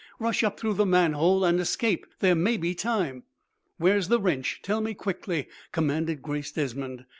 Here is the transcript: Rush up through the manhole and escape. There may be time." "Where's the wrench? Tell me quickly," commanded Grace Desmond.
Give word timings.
Rush 0.17 0.43
up 0.43 0.59
through 0.59 0.73
the 0.73 0.85
manhole 0.87 1.45
and 1.45 1.59
escape. 1.59 2.07
There 2.21 2.33
may 2.33 2.57
be 2.57 2.73
time." 2.73 3.21
"Where's 3.77 4.07
the 4.07 4.19
wrench? 4.19 4.61
Tell 4.63 4.81
me 4.81 4.95
quickly," 4.95 5.47
commanded 5.71 6.23
Grace 6.23 6.51
Desmond. 6.51 7.05